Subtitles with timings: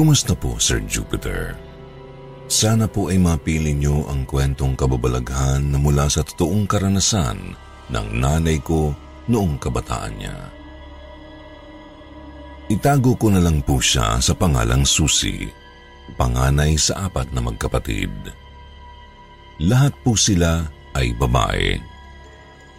[0.00, 1.52] Kumusta po, Sir Jupiter?
[2.48, 7.52] Sana po ay mapili niyo ang kwentong kababalaghan na mula sa totoong karanasan
[7.92, 8.96] ng nanay ko
[9.28, 10.48] noong kabataan niya.
[12.72, 15.44] Itago ko na lang po siya sa pangalang Susi,
[16.16, 18.32] panganay sa apat na magkapatid.
[19.68, 20.64] Lahat po sila
[20.96, 21.76] ay babae.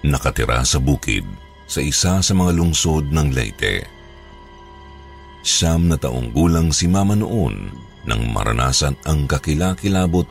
[0.09, 1.29] Nakatira sa bukid
[1.69, 4.00] sa isa sa mga lungsod ng Leyte.
[5.41, 7.73] Siyam na taong gulang si mama noon
[8.05, 10.25] nang maranasan ang kakilakilabot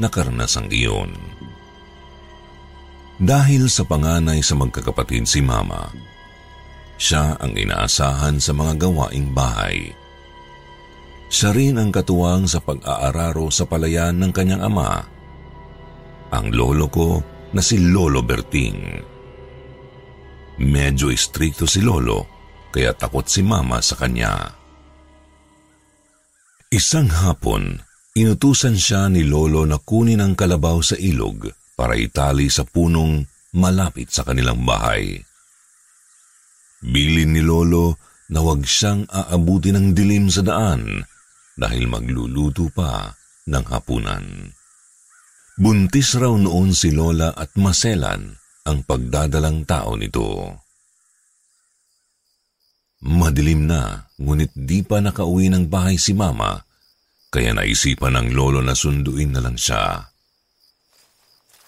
[0.00, 1.12] na karanasang iyon.
[3.16, 5.88] Dahil sa panganay sa magkakapatid si mama,
[7.00, 9.92] siya ang inaasahan sa mga gawaing bahay.
[11.32, 15.00] Siya rin ang katuwang sa pag-aararo sa palayan ng kanyang ama,
[16.32, 17.20] ang lolo ko
[17.56, 18.80] na si Lolo Berting.
[20.60, 22.35] Medyo istrikto si Lolo
[22.76, 24.52] kaya takot si mama sa kanya.
[26.68, 27.80] Isang hapon,
[28.12, 33.24] inutusan siya ni Lolo na kunin ang kalabaw sa ilog para itali sa punong
[33.56, 35.16] malapit sa kanilang bahay.
[36.84, 37.96] Bilin ni Lolo
[38.28, 41.00] na huwag siyang aabuti ng dilim sa daan
[41.56, 43.08] dahil magluluto pa
[43.48, 44.52] ng hapunan.
[45.56, 48.36] Buntis raw noon si Lola at maselan
[48.68, 50.65] ang pagdadalang tao nito.
[53.04, 56.64] Madilim na, ngunit di pa nakauwi ng bahay si mama,
[57.28, 60.08] kaya naisipan ng lolo na sunduin na lang siya.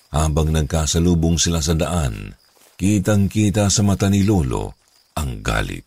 [0.09, 2.33] Habang nagkasalubong sila sa daan,
[2.81, 4.81] kitang-kita sa mata ni lolo
[5.13, 5.85] ang galit.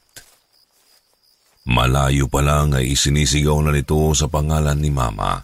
[1.65, 5.41] Malayo pa lang ay isinisigaw na nito sa pangalan ni mama.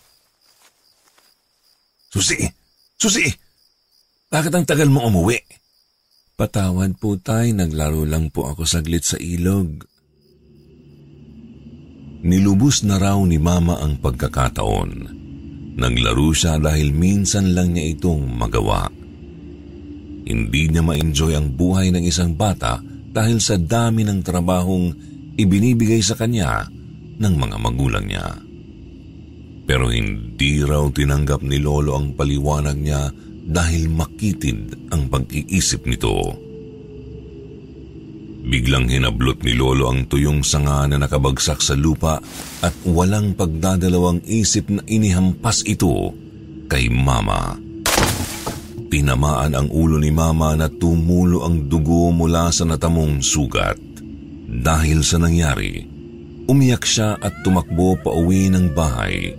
[2.14, 2.38] Susi!
[2.98, 3.26] Susi!
[4.30, 5.57] Bakit ang tagal mo umuwi?
[6.38, 9.82] Patawad po tay, naglaro lang po ako saglit sa ilog.
[12.22, 15.18] Nilubos na raw ni mama ang pagkakataon.
[15.82, 18.86] Naglaro siya dahil minsan lang niya itong magawa.
[20.30, 24.94] Hindi niya ma-enjoy ang buhay ng isang bata dahil sa dami ng trabahong
[25.42, 26.70] ibinibigay sa kanya
[27.18, 28.30] ng mga magulang niya.
[29.66, 33.10] Pero hindi raw tinanggap ni Lolo ang paliwanag niya
[33.48, 36.36] dahil makitid ang pag-iisip nito.
[38.48, 42.20] Biglang hinablot ni Lolo ang tuyong sanga na nakabagsak sa lupa
[42.64, 46.12] at walang pagdadalawang isip na inihampas ito
[46.68, 47.60] kay Mama.
[48.88, 53.76] Tinamaan ang ulo ni Mama na tumulo ang dugo mula sa natamong sugat.
[54.48, 55.84] Dahil sa nangyari,
[56.48, 59.36] umiyak siya at tumakbo pa uwi ng bahay.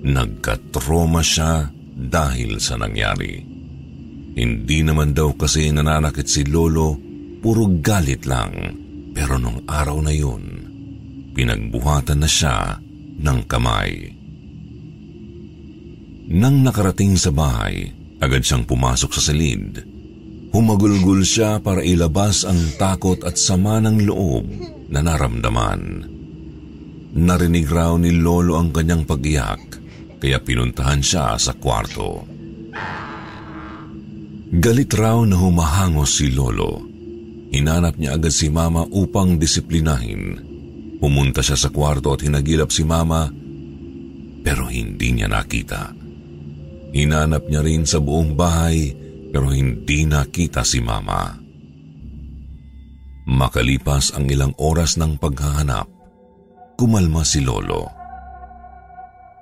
[0.00, 3.40] Nagkatroma siya dahil sa nangyari.
[4.36, 6.92] Hindi naman daw kasi nananakit si Lolo,
[7.40, 8.52] puro galit lang.
[9.16, 10.44] Pero nung araw na yun,
[11.32, 12.76] pinagbuhatan na siya
[13.16, 14.12] ng kamay.
[16.36, 17.88] Nang nakarating sa bahay,
[18.20, 19.80] agad siyang pumasok sa silid.
[20.52, 24.44] Humagulgul siya para ilabas ang takot at sama ng loob
[24.92, 26.12] na naramdaman.
[27.16, 29.85] Narinig raw ni Lolo ang kanyang pag-iyak
[30.26, 32.26] kaya pinuntahan siya sa kwarto.
[34.50, 36.82] Galit raw na humahangos si Lolo.
[37.54, 40.42] Hinanap niya agad si Mama upang disiplinahin.
[40.98, 43.30] Pumunta siya sa kwarto at hinagilap si Mama
[44.42, 45.94] pero hindi niya nakita.
[46.90, 48.90] Hinanap niya rin sa buong bahay
[49.30, 51.38] pero hindi nakita si Mama.
[53.30, 55.86] Makalipas ang ilang oras ng paghahanap,
[56.74, 57.95] kumalma si Lolo.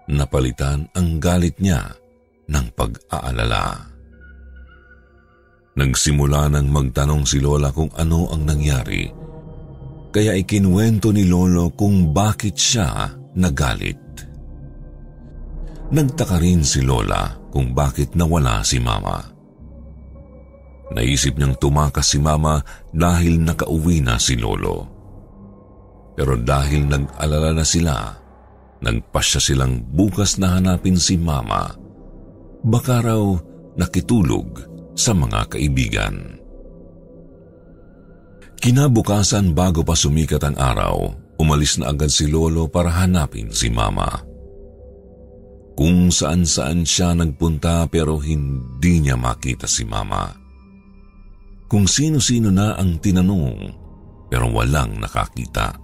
[0.05, 1.81] Napalitan ang galit niya
[2.49, 3.89] ng pag-aalala.
[5.75, 9.11] Nagsimula nang magtanong si Lola kung ano ang nangyari,
[10.15, 13.99] kaya ikinwento ni Lolo kung bakit siya nagalit.
[15.91, 19.19] Nagtaka rin si Lola kung bakit nawala si Mama.
[20.95, 22.63] Naisip niyang tumakas si Mama
[22.95, 24.87] dahil nakauwi na si Lolo.
[26.15, 28.15] Pero dahil nag-alala na sila,
[28.85, 31.73] nagpasya silang bukas na hanapin si Mama.
[32.61, 33.25] Baka raw
[33.81, 34.61] nakitulog
[34.93, 36.37] sa mga kaibigan.
[38.61, 40.97] Kinabukasan bago pa sumikat ang araw,
[41.37, 44.09] umalis na agad si Lolo para hanapin si Mama.
[45.75, 50.33] Kung saan-saan siya nagpunta pero hindi niya makita si Mama.
[51.67, 53.85] Kung sino-sino na ang tinanong
[54.31, 55.84] pero walang nakakita.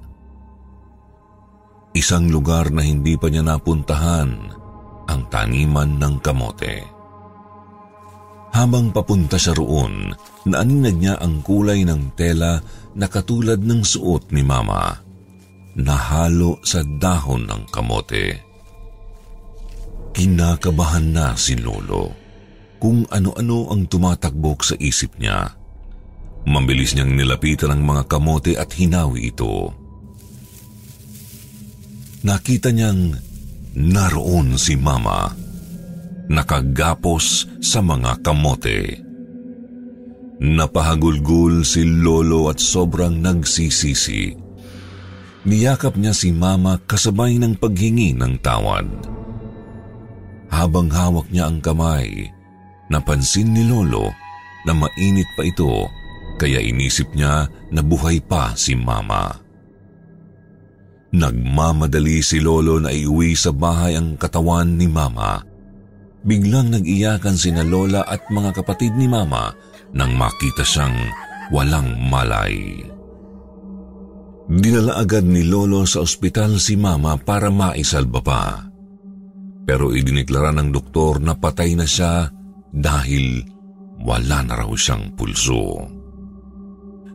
[1.90, 4.30] Isang lugar na hindi pa niya napuntahan
[5.10, 6.76] ang taniman ng kamote.
[8.50, 10.14] Habang papunta siya roon,
[10.46, 12.62] naaninag niya ang kulay ng tela
[12.94, 14.90] na katulad ng suot ni Mama,
[15.78, 18.26] nahalo sa dahon ng kamote.
[20.10, 22.10] Kinakabahan na si Lolo
[22.82, 25.54] kung ano-ano ang tumatakbok sa isip niya.
[26.50, 29.79] Mabilis niyang nilapitan ang mga kamote at hinawi ito.
[32.20, 33.16] Nakita niyang
[33.80, 35.32] naroon si Mama
[36.28, 39.00] nakagapos sa mga kamote.
[40.40, 44.36] Napahagulgul si Lolo at sobrang nagsisisi.
[45.48, 48.88] Niyakap niya si Mama kasabay ng paghingi ng tawad.
[50.52, 52.28] Habang hawak niya ang kamay,
[52.92, 54.12] napansin ni Lolo
[54.68, 55.88] na mainit pa ito
[56.36, 59.49] kaya inisip niya na buhay pa si Mama.
[61.10, 65.50] Nagmamadali si Lolo na iuwi sa bahay ang katawan ni Mama
[66.24, 69.52] biglang nag-iyakan sina Lola at mga kapatid ni Mama
[69.96, 70.96] nang makita siyang
[71.50, 72.84] walang malay.
[74.50, 78.42] Dinala agad ni Lolo sa ospital si Mama para maisalba pa.
[79.62, 82.26] Pero idiniklara ng doktor na patay na siya
[82.74, 83.46] dahil
[84.02, 85.86] wala na raw siyang pulso.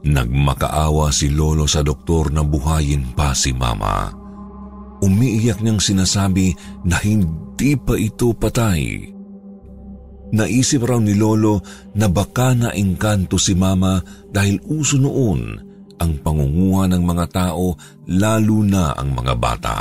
[0.06, 4.26] Nagmakaawa si Lolo sa doktor na buhayin pa si Mama
[5.06, 9.14] umiiyak niyang sinasabi na hindi pa ito patay.
[10.36, 11.62] Naisip raw ni Lolo
[11.96, 14.02] na baka naengkanto si Mama
[14.34, 15.62] dahil uso noon
[15.96, 17.78] ang pangunguha ng mga tao
[18.10, 19.78] lalo na ang mga bata.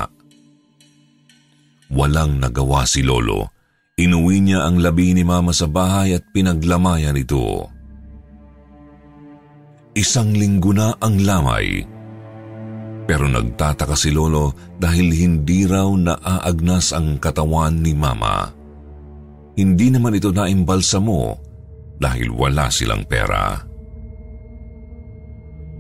[1.91, 3.50] Walang nagawa si Lolo.
[3.94, 7.74] Inuwi niya ang labi ni Mama sa bahay at pinaglamayan ito.
[9.94, 11.94] Isang linggo na ang lamay
[13.05, 18.49] pero nagtataka si Lolo dahil hindi raw naaagnas ang katawan ni Mama.
[19.55, 21.37] Hindi naman ito naimbalsa mo
[22.00, 23.61] dahil wala silang pera.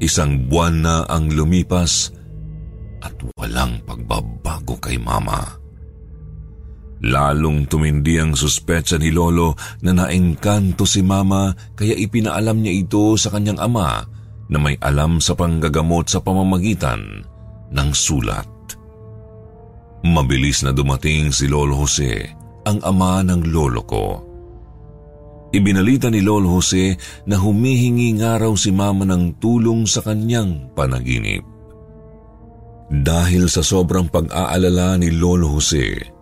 [0.04, 2.12] Isang buwan na ang lumipas
[3.00, 5.63] at walang pagbabago kay Mama.
[7.04, 9.52] Lalong tumindi ang suspetsa ni Lolo
[9.84, 14.00] na naengkanto si Mama kaya ipinaalam niya ito sa kanyang ama
[14.48, 17.24] na may alam sa panggagamot sa pamamagitan
[17.76, 18.48] ng sulat.
[20.04, 22.24] Mabilis na dumating si Lolo Jose,
[22.64, 24.06] ang ama ng lolo ko.
[25.52, 26.96] Ibinalita ni Lolo Jose
[27.28, 31.44] na humihingi nga raw si mama ng tulong sa kanyang panaginip.
[32.92, 36.13] Dahil sa sobrang pag-aalala ni Lolo Jose,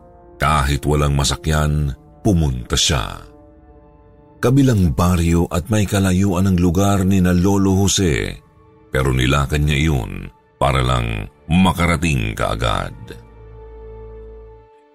[0.43, 1.95] kahit walang masakyan,
[2.27, 3.33] pumunta siya
[4.43, 8.35] kabilang baryo at may kalayuan ng lugar ni na Lolo Jose,
[8.91, 10.13] pero nilakan niya iyon
[10.59, 12.93] para lang makarating kaagad.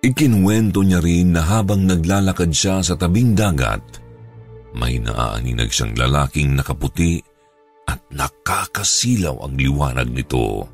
[0.04, 3.82] Ikinwento niya rin na habang naglalakad siya sa tabing dagat,
[4.76, 7.24] may naaaninag siyang lalaking nakaputi
[7.88, 10.68] at nakakasilaw ang liwanag nito.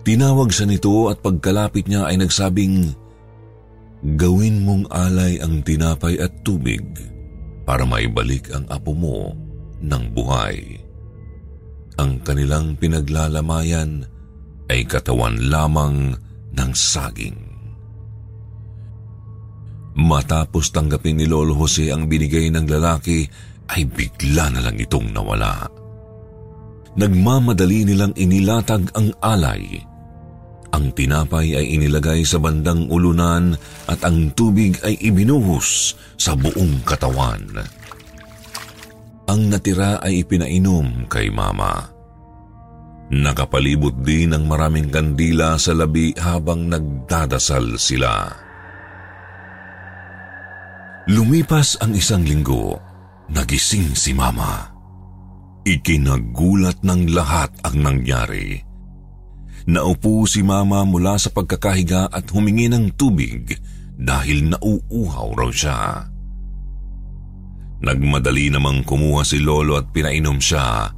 [0.00, 3.05] Tinawag siya nito at pagkalapit niya ay nagsabing,
[4.14, 6.86] Gawin mong alay ang tinapay at tubig
[7.66, 9.34] para maibalik ang apo mo
[9.82, 10.78] ng buhay.
[11.98, 14.06] Ang kanilang pinaglalamayan
[14.70, 16.14] ay katawan lamang
[16.54, 17.34] ng saging.
[19.96, 23.26] Matapos tanggapin ni Lolo Jose ang binigay ng lalaki,
[23.66, 25.66] ay bigla na lang itong nawala.
[26.94, 29.82] Nagmamadali nilang inilatag ang alay.
[30.74, 33.54] Ang tinapay ay inilagay sa bandang ulunan
[33.86, 37.62] at ang tubig ay ibinuhos sa buong katawan.
[39.26, 41.96] Ang natira ay ipinainom kay mama.
[43.06, 48.34] Nakapalibot din ng maraming kandila sa labi habang nagdadasal sila.
[51.06, 52.82] Lumipas ang isang linggo,
[53.30, 54.74] nagising si Mama.
[55.62, 58.65] Ikinagulat ng lahat ang nangyari.
[59.66, 63.50] Naupo si Mama mula sa pagkakahiga at humingi ng tubig
[63.98, 66.06] dahil nauuhaw raw siya.
[67.82, 70.96] Nagmadali namang kumuha si Lolo at pinainom siya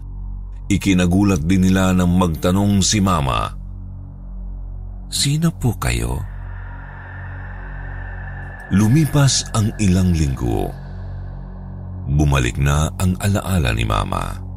[0.69, 3.49] Ikinagulat din nila nang magtanong si Mama.
[5.09, 6.21] Sino po kayo?
[8.69, 10.69] Lumipas ang ilang linggo.
[12.05, 14.48] Bumalik na ang alaala ni Mama.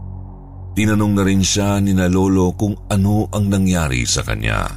[0.71, 4.71] Tinanong na rin siya ni na Lolo kung ano ang nangyari sa kanya.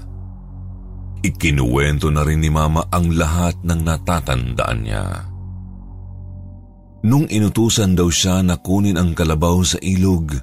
[1.22, 5.06] Ikinuwento na rin ni Mama ang lahat ng natatandaan niya.
[7.04, 10.34] Nung inutusan daw siya na kunin ang kalabaw sa ilog,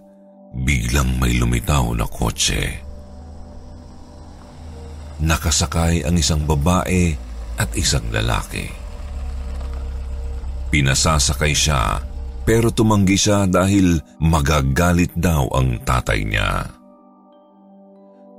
[0.62, 2.82] biglang may lumitaw na kotse.
[5.22, 7.14] Nakasakay ang isang babae
[7.60, 8.66] at isang lalaki.
[10.72, 12.11] Pinasasakay siya
[12.42, 16.66] pero tumanggi siya dahil magagalit daw ang tatay niya.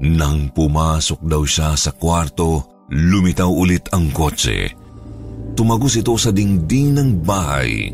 [0.02, 4.74] Nang pumasok daw siya sa kwarto, lumitaw ulit ang kotse.
[5.54, 7.92] Tumagos ito sa dingding ng bahay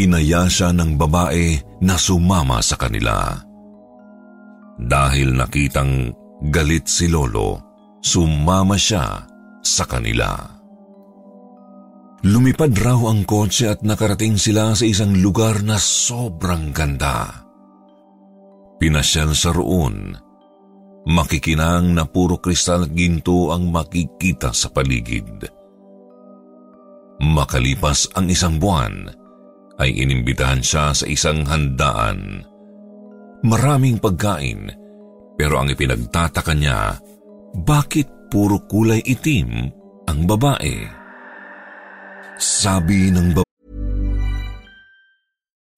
[0.00, 3.36] inaya siya ng babae na sumama sa kanila.
[4.80, 6.14] Dahil nakitang
[6.48, 7.60] galit si Lolo,
[8.00, 9.28] sumama siya
[9.60, 10.59] sa kanila.
[12.20, 17.48] Lumipad raw ang kotse at nakarating sila sa isang lugar na sobrang ganda.
[18.76, 20.12] Pinasyal sa roon,
[21.08, 25.48] makikinang na puro kristal at ginto ang makikita sa paligid.
[27.24, 29.08] Makalipas ang isang buwan,
[29.80, 32.44] ay inimbitahan siya sa isang handaan.
[33.40, 34.68] Maraming pagkain,
[35.40, 37.00] pero ang ipinagtataka niya,
[37.64, 39.72] bakit puro kulay itim
[40.04, 40.99] ang babae?
[42.40, 43.49] Sabi ng babae,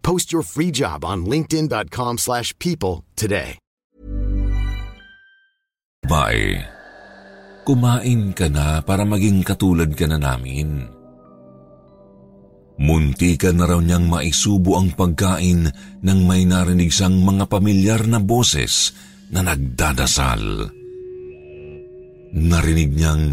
[0.00, 3.60] Post your free job on linkedin.com slash people today.
[6.10, 6.58] Bae,
[7.62, 10.90] kumain ka na para maging katulad ka na namin.
[12.80, 15.68] Munti ka na raw niyang maisubo ang pagkain
[16.00, 18.96] nang may narinig siyang mga pamilyar na boses
[19.30, 20.66] na nagdadasal.
[22.34, 23.24] Narinig niyang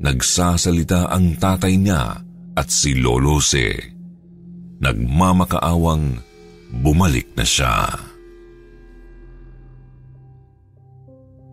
[0.00, 2.18] nagsasalita ang tatay niya
[2.56, 3.95] at si Lolo Se.
[4.82, 6.20] Nagmamakaawang
[6.84, 7.96] bumalik na siya.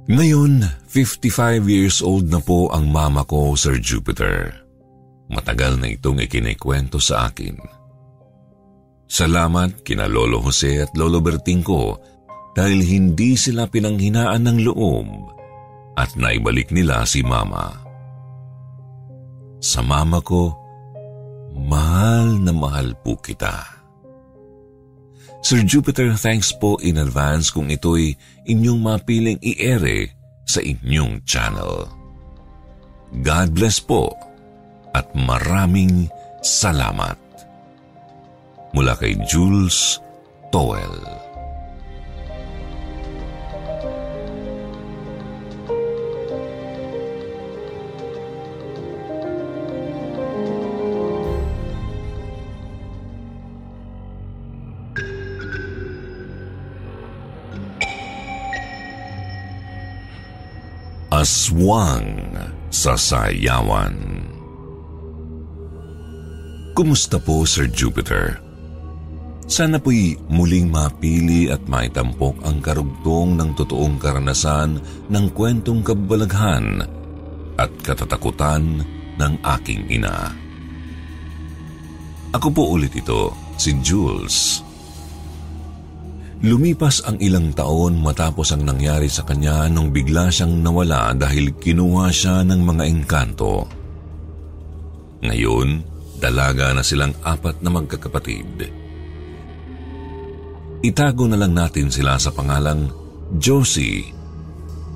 [0.03, 4.51] Ngayon, 55 years old na po ang mama ko, Sir Jupiter.
[5.31, 7.55] Matagal na itong ikinikwento sa akin.
[9.07, 11.95] Salamat kina Lolo Jose at Lolo Berting ko
[12.51, 15.07] dahil hindi sila pinanghinaan ng loob
[15.95, 17.71] at naibalik nila si mama.
[19.63, 20.62] Sa mama ko,
[21.53, 23.65] mahal na mahal po kita.
[25.43, 28.15] Sir Jupiter, thanks po in advance kung ito'y
[28.47, 30.11] inyong mapiling i-ere
[30.47, 31.87] sa inyong channel.
[33.21, 34.09] God bless po
[34.95, 36.07] at maraming
[36.41, 37.19] salamat.
[38.73, 40.01] Mula kay Jules
[40.49, 41.22] Towell.
[61.23, 62.35] Aswang
[62.67, 63.95] sa Sayawan
[66.75, 68.43] Kumusta po, Sir Jupiter?
[69.47, 76.83] Sana po'y muling mapili at maitampok ang karugtong ng totoong karanasan ng kwentong kabalaghan
[77.55, 78.83] at katatakutan
[79.15, 80.27] ng aking ina.
[82.35, 84.59] Ako po ulit ito, si Jules.
[86.43, 92.11] Lumipas ang ilang taon matapos ang nangyari sa kanya nung bigla siyang nawala dahil kinuha
[92.11, 93.63] siya ng mga engkanto.
[95.23, 95.79] Ngayon,
[96.19, 98.59] dalaga na silang apat na magkakapatid.
[100.83, 102.91] Itago na lang natin sila sa pangalang
[103.39, 104.11] Josie,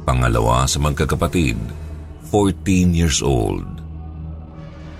[0.03, 1.55] pangalawa sa magkakapatid,
[2.27, 3.63] 14 years old.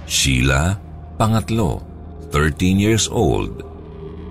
[0.07, 0.79] Sheila,
[1.19, 1.83] pangatlo,
[2.31, 3.67] 13 years old.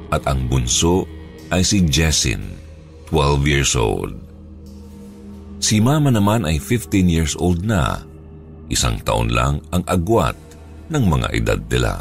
[0.09, 1.05] At ang bunso
[1.51, 2.43] ay si Jessin,
[3.11, 4.15] 12 years old.
[5.63, 8.03] Si Mama naman ay 15 years old na,
[8.71, 10.37] isang taon lang ang agwat
[10.91, 11.95] ng mga edad nila.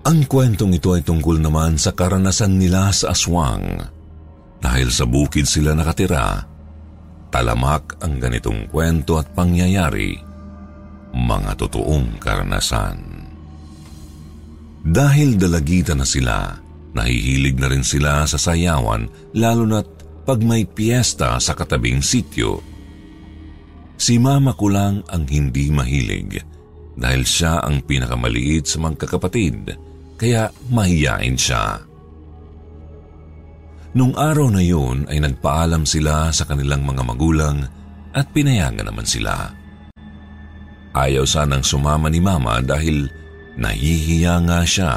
[0.00, 3.84] Ang kwentong ito ay tungkol naman sa karanasan nila sa aswang.
[4.60, 6.40] Dahil sa bukid sila nakatira,
[7.28, 10.16] talamak ang ganitong kwento at pangyayari,
[11.12, 12.96] mga totoong karanasan.
[14.80, 16.56] Dahil dalagitan na sila,
[16.90, 19.06] Nahihilig na rin sila sa sayawan
[19.38, 19.88] lalo na't
[20.26, 22.62] pag may piyesta sa katabing sityo.
[24.00, 26.40] Si mama ko lang ang hindi mahilig
[26.96, 29.76] dahil siya ang pinakamaliit sa mga kakapatid
[30.18, 31.80] kaya mahiyain siya.
[33.90, 37.58] Nung araw na yun ay nagpaalam sila sa kanilang mga magulang
[38.14, 39.50] at pinayagan naman sila.
[40.94, 43.06] Ayaw sanang sumama ni mama dahil
[43.58, 44.94] nahihiya nga siya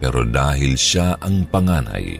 [0.00, 2.16] pero dahil siya ang panganay,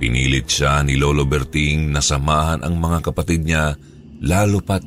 [0.00, 3.76] pinilit siya ni Lolo Berting na samahan ang mga kapatid niya
[4.24, 4.82] lalo pat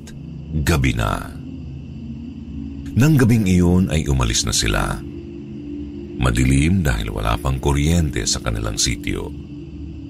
[0.65, 1.29] gabi na.
[2.97, 4.97] Nang gabing iyon ay umalis na sila.
[6.19, 9.29] Madilim dahil wala pang kuryente sa kanilang sityo.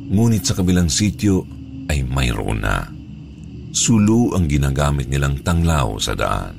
[0.10, 1.44] Ngunit sa kabilang sityo
[1.92, 2.88] ay mayroon na.
[3.70, 6.56] Sulu ang ginagamit nilang tanglaw sa daan.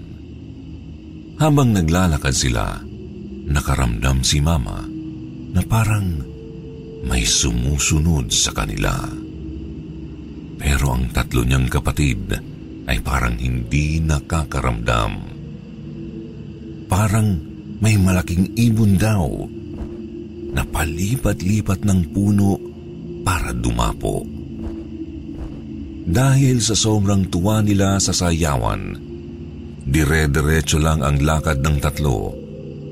[1.40, 2.78] Habang naglalakad sila,
[3.50, 4.89] nakaramdam si Mama
[5.54, 6.22] na parang
[7.06, 8.92] may sumusunod sa kanila.
[10.60, 12.36] Pero ang tatlo niyang kapatid
[12.84, 15.12] ay parang hindi nakakaramdam.
[16.90, 17.28] Parang
[17.80, 19.24] may malaking ibon daw
[20.52, 22.58] na palipat-lipat ng puno
[23.24, 24.26] para dumapo.
[26.10, 28.98] Dahil sa sobrang tuwa nila sa sayawan,
[29.86, 32.34] dire-diretso lang ang lakad ng tatlo.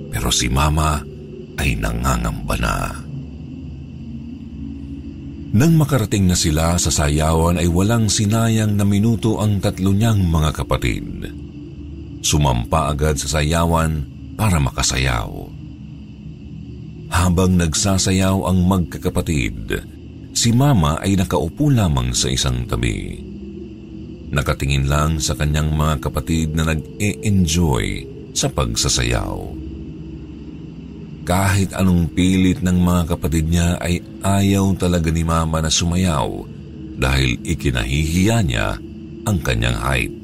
[0.08, 1.02] Pero si Mama
[1.58, 2.76] ay nangangamba na.
[5.48, 10.50] Nang makarating na sila sa sayawan ay walang sinayang na minuto ang tatlo niyang mga
[10.62, 11.24] kapatid.
[12.20, 14.04] Sumampa agad sa sayawan
[14.36, 15.48] para makasayaw.
[17.08, 19.80] Habang nagsasayaw ang magkakapatid,
[20.36, 23.16] si Mama ay nakaupo lamang sa isang tabi.
[24.28, 28.04] Nakatingin lang sa kanyang mga kapatid na nag-e-enjoy
[28.36, 29.67] sa pagsasayaw.
[31.28, 36.24] Kahit anong pilit ng mga kapatid niya ay ayaw talaga ni mama na sumayaw
[36.96, 38.80] dahil ikinahihiya niya
[39.28, 40.16] ang kanyang height.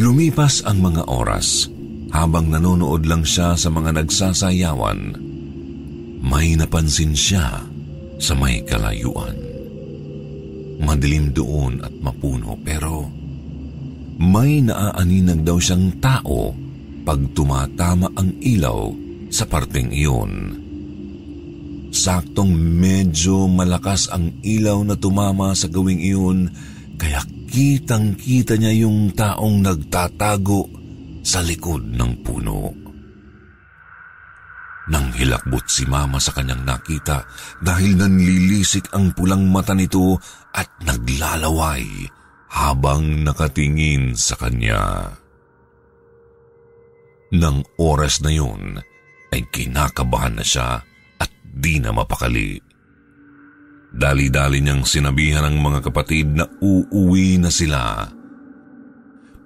[0.00, 1.68] Lumipas ang mga oras
[2.16, 5.20] habang nanonood lang siya sa mga nagsasayawan.
[6.24, 7.60] May napansin siya
[8.16, 9.36] sa may kalayuan.
[10.80, 13.04] Madilim doon at mapuno pero
[14.16, 16.63] may naaaninag daw siyang tao
[17.04, 18.90] pag tumatama ang ilaw
[19.28, 20.32] sa parteng iyon.
[21.94, 26.50] Saktong medyo malakas ang ilaw na tumama sa gawing iyon
[26.98, 30.66] kaya kitang-kita niya yung taong nagtatago
[31.22, 32.74] sa likod ng puno.
[34.84, 37.24] Nang hilakbot si mama sa kanyang nakita
[37.62, 40.20] dahil nanlilisik ang pulang mata nito
[40.52, 41.88] at naglalaway
[42.52, 45.08] habang nakatingin sa kanya.
[47.32, 48.76] Nang oras na yun
[49.32, 50.84] ay kinakabahan na siya
[51.54, 52.58] hindi na mapakali.
[53.94, 58.10] Dali-dali niyang sinabihan ng mga kapatid na uuwi na sila.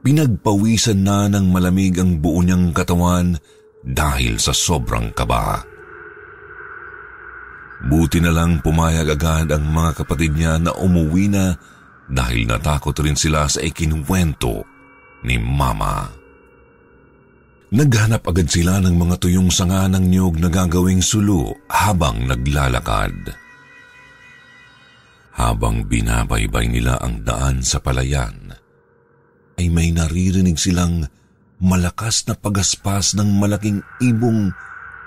[0.01, 3.37] Pinagpawisan na ng malamig ang buo niyang katawan
[3.85, 5.61] dahil sa sobrang kaba.
[7.93, 11.53] Buti na lang pumayag agad ang mga kapatid niya na umuwi na
[12.09, 14.65] dahil natakot rin sila sa ikinuwento
[15.29, 16.18] ni Mama.
[17.69, 23.13] Naghanap agad sila ng mga tuyong sanga ng niyog na gagawing sulu habang naglalakad.
[25.37, 28.57] Habang binabaybay nila ang daan sa palayan,
[29.61, 31.05] ay may naririnig silang
[31.61, 34.49] malakas na pagaspas ng malaking ibong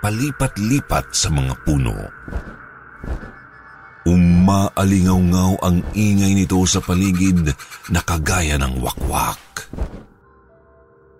[0.06, 1.98] palipat-lipat sa mga puno.
[4.06, 7.42] Umaalingaw-ngaw ang ingay nito sa paligid
[7.90, 9.66] na kagaya ng wakwak.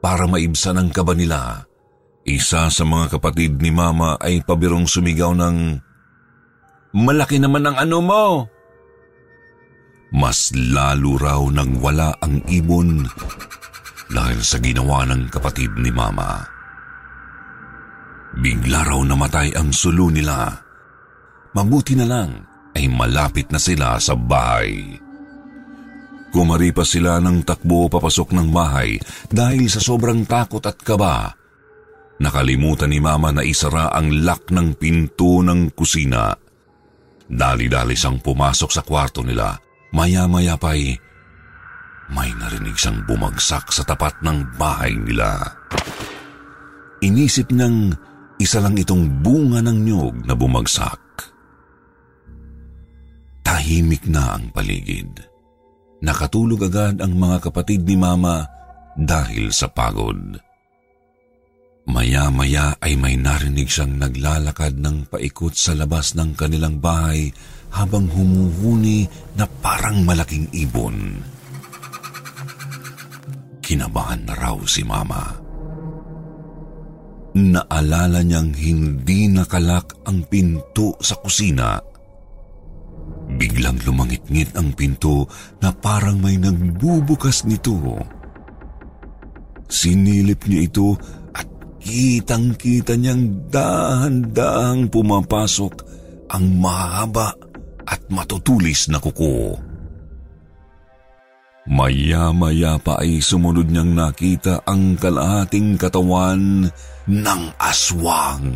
[0.02, 1.70] Para maibsan ang kaba nila,
[2.26, 5.78] isa sa mga kapatid ni Mama ay pabirong sumigaw ng,
[6.98, 8.26] Malaki naman ang ano mo!
[10.12, 13.08] Mas lalo raw nang wala ang ibon
[14.12, 16.44] dahil sa ginawa ng kapatid ni Mama.
[18.36, 20.52] Bigla raw namatay ang sulo nila.
[21.56, 22.32] Mabuti na lang
[22.76, 25.00] ay malapit na sila sa bahay.
[26.32, 28.96] Kumaripas sila ng takbo papasok ng bahay
[29.28, 31.36] dahil sa sobrang takot at kaba.
[32.24, 36.32] Nakalimutan ni Mama na isara ang lock ng pinto ng kusina.
[37.28, 39.60] Dali-dali siyang pumasok sa kwarto nila.
[39.92, 40.96] Maya-maya pa'y
[42.12, 45.40] may narinig siyang bumagsak sa tapat ng bahay nila.
[47.00, 47.96] Inisip niyang
[48.36, 51.00] isa lang itong bunga ng nyog na bumagsak.
[53.42, 55.31] Tahimik na ang paligid.
[56.02, 58.42] Nakatulog agad ang mga kapatid ni Mama
[58.98, 60.18] dahil sa pagod.
[61.86, 67.30] Maya-maya ay may narinig siyang naglalakad ng paikot sa labas ng kanilang bahay
[67.74, 69.06] habang humuhuni
[69.38, 71.22] na parang malaking ibon.
[73.62, 75.38] Kinabahan na raw si Mama.
[77.32, 81.91] Naalala niyang hindi nakalak ang pinto sa kusina
[83.40, 85.28] Biglang lumangit-ngit ang pinto
[85.64, 87.78] na parang may nagbubukas nito.
[89.72, 91.00] Sinilip niya ito
[91.32, 91.48] at
[91.80, 95.74] kitang-kita niyang dahan-dahang pumapasok
[96.32, 97.32] ang mahaba
[97.88, 99.56] at matutulis na kuko.
[101.72, 106.68] Maya-maya pa ay sumunod niyang nakita ang kalahating katawan
[107.06, 108.50] ng aswang.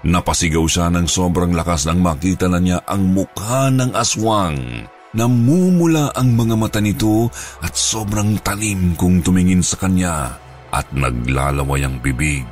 [0.00, 4.88] Napasigaw siya ng sobrang lakas nang makita na niya ang mukha ng aswang.
[5.12, 7.28] Namumula ang mga mata nito
[7.60, 10.38] at sobrang talim kung tumingin sa kanya
[10.70, 12.46] at naglalaway ang bibig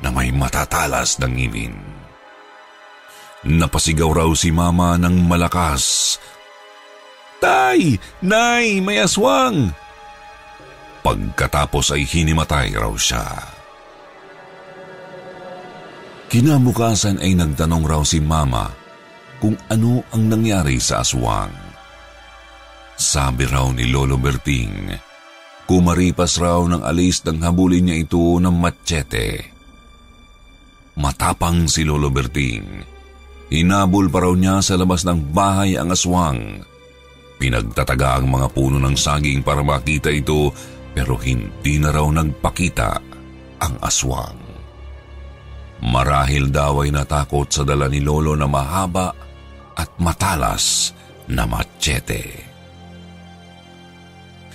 [0.00, 1.74] na may matatalas ng ngipin.
[3.44, 6.16] Napasigaw raw si mama ng malakas.
[7.42, 8.00] Tay!
[8.24, 8.80] Nay!
[8.80, 9.74] May aswang!
[11.02, 13.57] Pagkatapos ay hinimatay raw siya.
[16.28, 18.68] Kinabukasan ay nagtanong raw si Mama
[19.40, 21.48] kung ano ang nangyari sa aswang.
[23.00, 24.92] Sabi raw ni Lolo Berting,
[25.64, 29.56] kumaripas raw ng alis ng habulin niya ito ng machete.
[31.00, 32.84] Matapang si Lolo Berting.
[33.48, 36.60] Hinabol pa raw niya sa labas ng bahay ang aswang.
[37.40, 40.52] Pinagtataga ang mga puno ng saging para makita ito
[40.92, 43.00] pero hindi na raw nagpakita
[43.64, 44.47] ang aswang.
[45.78, 49.14] Marahil daw ay natakot sa dala ni Lolo na mahaba
[49.78, 50.90] at matalas
[51.30, 52.50] na machete.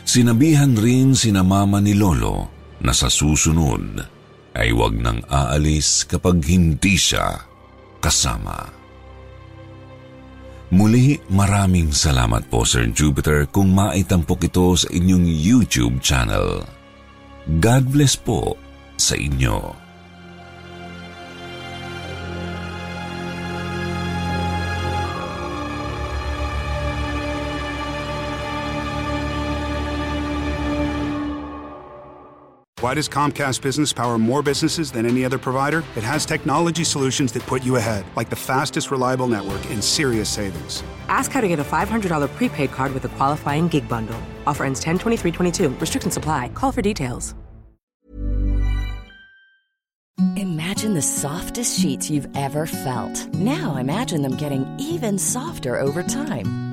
[0.04, 2.52] Sinabihan rin si mama ni Lolo
[2.84, 4.04] na sa susunod
[4.54, 7.40] ay wag nang aalis kapag hindi siya
[8.04, 8.84] kasama.
[10.74, 16.66] Muli maraming salamat po Sir Jupiter kung maitampok ito sa inyong YouTube channel.
[17.62, 18.58] God bless po
[18.98, 19.83] sa inyo.
[32.84, 35.86] Why does Comcast Business power more businesses than any other provider?
[35.96, 40.28] It has technology solutions that put you ahead, like the fastest reliable network and serious
[40.28, 40.84] savings.
[41.08, 44.22] Ask how to get a $500 prepaid card with a qualifying gig bundle.
[44.46, 45.70] Offer ends 10 23 22.
[45.70, 46.50] Restrictions apply.
[46.50, 47.36] Call for details.
[50.36, 53.34] Imagine the softest sheets you've ever felt.
[53.34, 56.73] Now imagine them getting even softer over time.